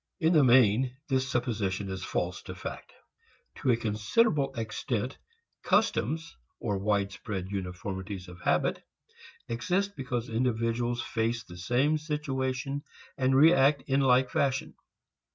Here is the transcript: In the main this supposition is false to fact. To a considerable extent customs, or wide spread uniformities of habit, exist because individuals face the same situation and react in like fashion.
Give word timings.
In 0.19 0.33
the 0.33 0.43
main 0.43 0.97
this 1.09 1.29
supposition 1.29 1.87
is 1.91 2.03
false 2.03 2.41
to 2.49 2.55
fact. 2.55 2.91
To 3.57 3.69
a 3.69 3.77
considerable 3.77 4.51
extent 4.55 5.19
customs, 5.61 6.35
or 6.59 6.79
wide 6.79 7.11
spread 7.11 7.51
uniformities 7.51 8.27
of 8.27 8.41
habit, 8.41 8.81
exist 9.47 9.95
because 9.95 10.27
individuals 10.27 11.03
face 11.03 11.43
the 11.43 11.55
same 11.55 11.99
situation 11.99 12.81
and 13.15 13.35
react 13.35 13.83
in 13.83 13.99
like 14.01 14.31
fashion. 14.31 14.73